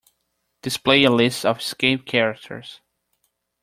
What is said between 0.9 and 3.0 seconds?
a list of escape characters.